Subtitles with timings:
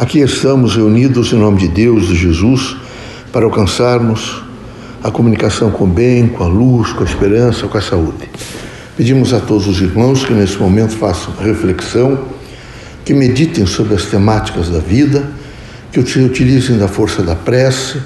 [0.00, 2.74] Aqui estamos reunidos em nome de Deus, de Jesus,
[3.30, 4.42] para alcançarmos
[5.04, 8.30] a comunicação com o bem, com a luz, com a esperança, com a saúde.
[8.96, 12.18] Pedimos a todos os irmãos que nesse momento façam reflexão,
[13.04, 15.28] que meditem sobre as temáticas da vida,
[15.92, 18.00] que utilizem da força da prece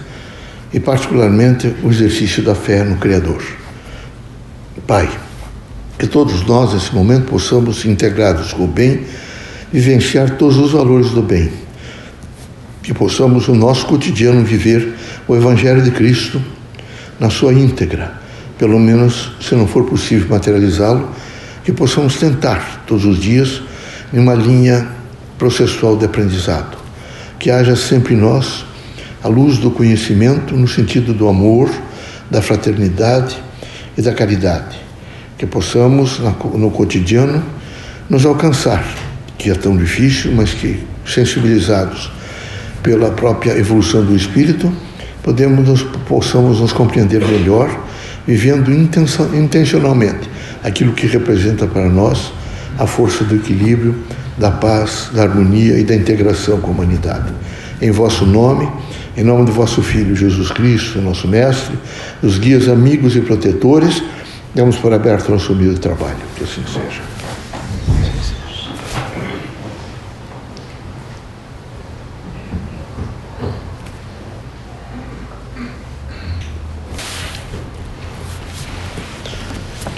[0.72, 3.40] e, particularmente, o exercício da fé no Criador.
[4.84, 5.08] Pai,
[5.96, 9.04] que todos nós, nesse momento, possamos, integrados com o bem,
[9.72, 11.63] vivenciar todos os valores do bem.
[12.84, 14.94] Que possamos, no nosso cotidiano, viver
[15.26, 16.40] o Evangelho de Cristo
[17.18, 18.12] na sua íntegra.
[18.56, 21.08] Pelo menos, se não for possível materializá-lo,
[21.64, 23.60] que possamos tentar todos os dias
[24.12, 24.86] em uma linha
[25.36, 26.78] processual de aprendizado.
[27.40, 28.64] Que haja sempre em nós
[29.24, 31.68] a luz do conhecimento no sentido do amor,
[32.30, 33.36] da fraternidade
[33.98, 34.84] e da caridade
[35.38, 36.20] que possamos,
[36.54, 37.42] no cotidiano,
[38.08, 38.84] nos alcançar,
[39.36, 42.10] que é tão difícil, mas que, sensibilizados
[42.84, 44.72] pela própria evolução do espírito,
[45.24, 47.68] podemos nos, possamos nos compreender melhor,
[48.24, 50.30] vivendo intencionalmente
[50.62, 52.32] aquilo que representa para nós
[52.78, 53.96] a força do equilíbrio,
[54.38, 57.32] da paz, da harmonia e da integração com a humanidade.
[57.82, 58.68] Em vosso nome,
[59.16, 61.76] em nome do vosso Filho Jesus Cristo, nosso Mestre,
[62.22, 64.00] dos guias amigos e protetores,
[64.54, 66.16] Demos por aberto nosso humilde trabalho.
[66.36, 67.13] Que assim seja.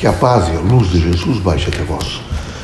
[0.06, 2.20] Que a paz e a luz de Jesus baixe até vós.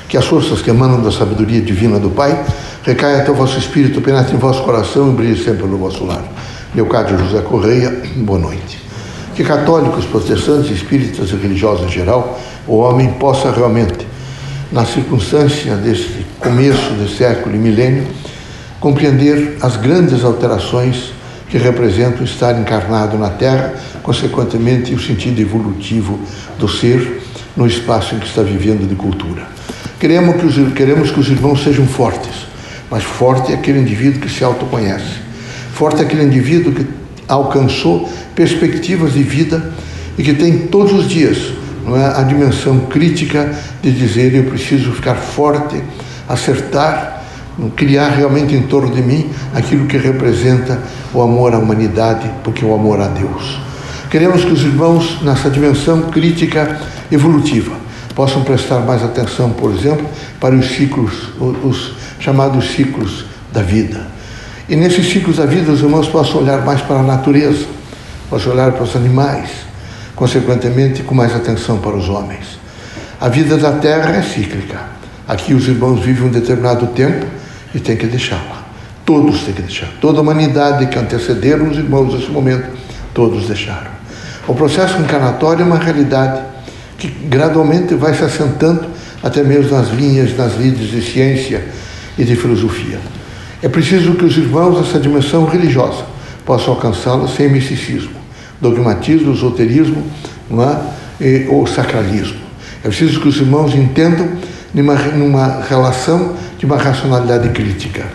[0.09, 2.41] Que as forças que emanam da sabedoria divina do Pai
[2.85, 6.23] recaia até o vosso espírito, penetre em vosso coração e brilhe sempre no vosso lar.
[6.73, 8.81] Leocádio José Correia, boa noite
[9.35, 14.07] que católicos, protestantes, espíritas e religiosos em geral, o homem possa realmente,
[14.71, 18.07] na circunstância deste começo do século e milênio,
[18.79, 21.13] compreender as grandes alterações
[21.49, 26.21] que representam estar encarnado na Terra, consequentemente o sentido evolutivo
[26.57, 27.21] do ser
[27.57, 29.47] no espaço em que está vivendo de cultura.
[29.99, 32.47] Queremos que os, queremos que os irmãos sejam fortes,
[32.91, 35.21] mas forte é aquele indivíduo que se autoconhece.
[35.75, 36.87] Forte é aquele indivíduo que
[37.29, 39.73] alcançou perspectivas de vida
[40.19, 41.53] e que tem todos os dias
[41.85, 43.53] não é, a dimensão crítica
[43.83, 45.83] de dizer eu preciso ficar forte,
[46.29, 47.23] acertar,
[47.77, 50.79] criar realmente em torno de mim aquilo que representa
[51.13, 53.61] o amor à humanidade, porque é o amor a Deus.
[54.11, 56.81] Queremos que os irmãos, nessa dimensão crítica
[57.15, 57.77] evolutiva,
[58.15, 60.07] possam prestar mais atenção, por exemplo,
[60.41, 64.07] para os ciclos, os chamados ciclos da vida.
[64.69, 67.67] E nesses ciclos da vida, os irmãos possam olhar mais para a natureza,
[68.31, 69.51] possam olhar para os animais,
[70.15, 72.59] consequentemente, com mais atenção para os homens.
[73.21, 74.81] A vida da terra é cíclica.
[75.29, 77.27] Aqui os irmãos vivem um determinado tempo
[77.75, 78.63] e têm que deixá-la.
[79.05, 79.89] Todos têm que deixar.
[80.01, 82.69] Toda a humanidade que antecederam os irmãos nesse momento,
[83.15, 83.91] todos deixaram.
[84.47, 86.41] O processo encarnatório é uma realidade
[87.03, 88.87] que gradualmente vai se assentando
[89.21, 91.65] até mesmo nas linhas, nas lides de ciência
[92.17, 93.01] e de filosofia.
[93.61, 96.05] É preciso que os irmãos dessa dimensão religiosa
[96.47, 98.13] possam alcançá-la sem misticismo,
[98.61, 100.01] dogmatismo, esoterismo
[101.21, 101.25] é?
[101.25, 102.39] e, ou sacralismo.
[102.85, 104.29] É preciso que os irmãos entendam
[104.73, 108.07] numa, numa relação de uma racionalidade crítica.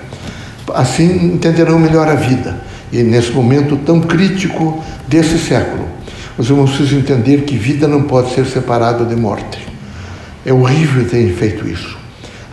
[0.73, 2.57] Assim entenderão melhor a vida.
[2.89, 5.96] E nesse momento tão crítico desse século,
[6.37, 9.67] os irmãos precisam entender que vida não pode ser separada de morte.
[10.45, 11.97] É horrível ter feito isso.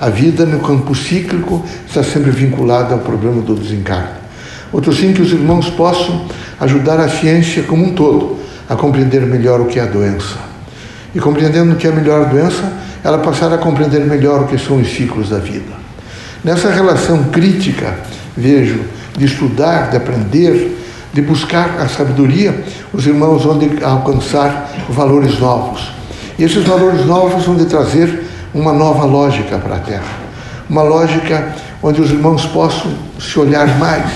[0.00, 4.25] A vida no campo cíclico está sempre vinculada ao problema do desencarne.
[4.72, 6.27] Outro sim que os irmãos possam
[6.61, 10.37] ajudar a ciência como um todo a compreender melhor o que é a doença.
[11.15, 12.72] E compreendendo o que é melhor a doença,
[13.05, 15.84] ela passar a compreender melhor o que são os ciclos da vida.
[16.43, 17.95] Nessa relação crítica,
[18.37, 18.81] vejo,
[19.16, 20.77] de estudar, de aprender,
[21.15, 25.93] de buscar a sabedoria, os irmãos vão alcançar valores novos.
[26.37, 30.25] E esses valores novos vão de trazer uma nova lógica para a Terra.
[30.69, 34.11] Uma lógica onde os irmãos possam se olhar mais,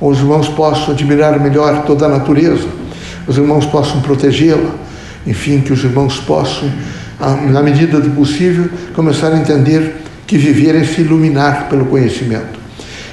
[0.00, 2.68] os irmãos possam admirar melhor toda a natureza,
[3.26, 4.70] os irmãos possam protegê-la,
[5.26, 6.70] enfim, que os irmãos possam,
[7.50, 12.58] na medida do possível, começar a entender que viver é se iluminar pelo conhecimento.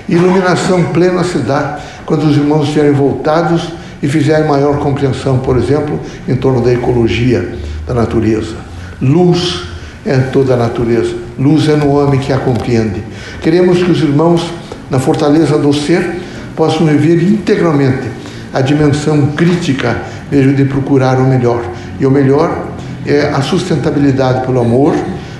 [0.07, 5.99] Iluminação plena se dá quando os irmãos estiverem voltados e fizerem maior compreensão, por exemplo,
[6.27, 7.55] em torno da ecologia
[7.87, 8.55] da natureza.
[9.01, 9.63] Luz
[10.05, 11.15] é toda a natureza.
[11.39, 13.01] Luz é no homem que a compreende.
[13.41, 14.43] Queremos que os irmãos,
[14.89, 16.21] na fortaleza do ser,
[16.55, 18.07] possam viver integralmente
[18.53, 21.63] a dimensão crítica, vejo, de procurar o melhor.
[21.99, 22.67] E o melhor
[23.05, 24.95] é a sustentabilidade pelo amor,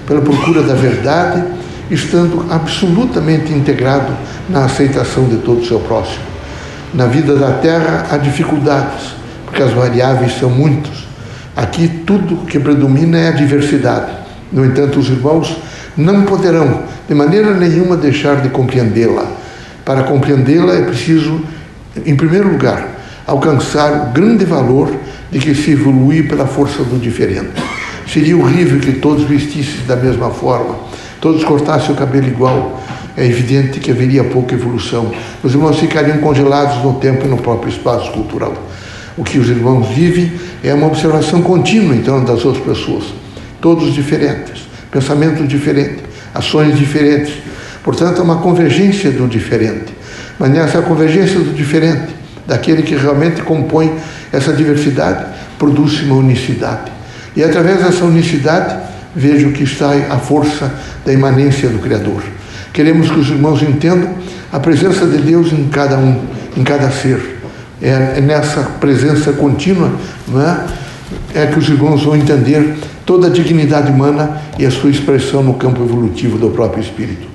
[0.08, 1.44] pela procura da verdade
[1.92, 4.14] estando absolutamente integrado
[4.50, 6.33] na aceitação de todo o seu próximo.
[6.94, 11.08] Na vida da terra há dificuldades, porque as variáveis são muitas.
[11.56, 14.12] Aqui tudo que predomina é a diversidade.
[14.52, 15.58] No entanto, os irmãos
[15.98, 19.26] não poderão de maneira nenhuma deixar de compreendê-la.
[19.84, 21.42] Para compreendê-la é preciso,
[22.06, 22.88] em primeiro lugar,
[23.26, 24.94] alcançar o grande valor
[25.32, 27.52] de que se evolui pela força do diferente.
[28.08, 30.76] Seria horrível que todos vestissem da mesma forma,
[31.20, 32.84] todos cortassem o cabelo igual.
[33.16, 35.12] É evidente que haveria pouca evolução.
[35.44, 38.54] Os irmãos ficariam congelados no tempo e no próprio espaço cultural.
[39.16, 40.32] O que os irmãos vivem
[40.64, 43.06] é uma observação contínua, então, das outras pessoas.
[43.62, 47.34] Todos diferentes, pensamentos diferentes, ações diferentes.
[47.84, 49.94] Portanto, é uma convergência do diferente.
[50.40, 52.14] Mas nessa convergência do diferente,
[52.48, 53.94] daquele que realmente compõe
[54.32, 55.26] essa diversidade,
[55.60, 56.92] produz uma unicidade.
[57.36, 58.76] E através dessa unicidade,
[59.16, 60.72] vejo que está a força
[61.06, 62.24] da imanência do Criador.
[62.74, 64.10] Queremos que os irmãos entendam
[64.52, 66.20] a presença de Deus em cada um,
[66.58, 67.40] em cada ser.
[67.82, 69.92] É, é nessa presença contínua
[71.34, 71.42] é?
[71.42, 72.76] é que os irmãos vão entender
[73.06, 77.28] toda a dignidade humana e a sua expressão no campo evolutivo do próprio Espírito.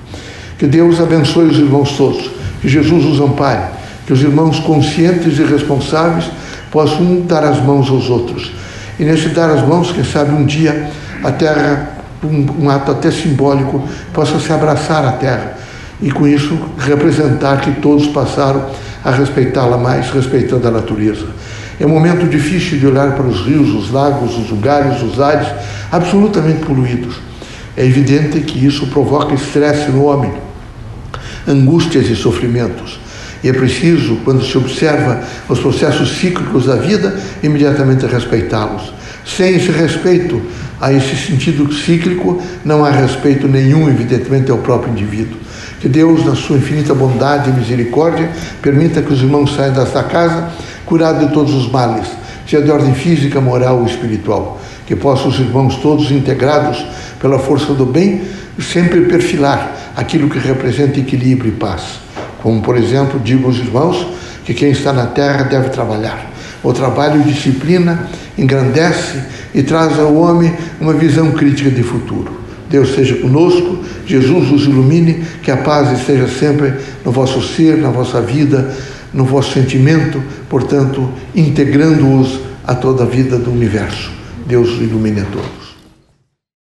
[0.59, 2.31] Que Deus abençoe os irmãos todos,
[2.61, 3.63] que Jesus os ampare,
[4.07, 6.25] que os irmãos conscientes e responsáveis
[6.71, 8.53] possam dar as mãos aos outros
[8.99, 10.91] e nesse dar as mãos, quem sabe um dia
[11.23, 15.59] a terra, um, um ato até simbólico, possa se abraçar à terra
[16.01, 18.67] e com isso representar que todos passaram
[19.05, 21.27] a respeitá-la mais, respeitando a natureza.
[21.81, 25.49] É um momento difícil de olhar para os rios, os lagos, os lugares, os ares
[25.91, 27.17] absolutamente poluídos.
[27.77, 30.33] É evidente que isso provoca estresse no homem,
[31.47, 32.99] angústias e sofrimentos.
[33.43, 38.93] E é preciso, quando se observa os processos cíclicos da vida, imediatamente respeitá-los.
[39.25, 40.43] Sem esse respeito
[40.81, 45.39] a esse sentido cíclico, não há respeito nenhum, evidentemente, ao próprio indivíduo.
[45.81, 48.31] Que Deus, na sua infinita bondade e misericórdia,
[48.61, 50.51] permita que os irmãos saiam desta casa
[50.85, 52.07] curados de todos os males,
[52.49, 54.61] seja de ordem física, moral ou espiritual.
[54.87, 56.85] Que possam os irmãos todos integrados
[57.21, 58.23] pela força do bem
[58.61, 62.01] sempre perfilar aquilo que representa equilíbrio e paz.
[62.43, 64.07] Como, por exemplo, digo aos irmãos
[64.45, 66.31] que quem está na terra deve trabalhar.
[66.63, 69.23] O trabalho e disciplina engrandece
[69.59, 72.31] e traz ao homem uma visão crítica de futuro.
[72.71, 76.75] Deus seja conosco, Jesus os ilumine, que a paz esteja sempre
[77.05, 78.73] no vosso ser, na vossa vida,
[79.13, 84.13] no vosso sentimento, portanto, integrando-os a toda a vida do universo.
[84.47, 85.58] Deus ilumine a todos.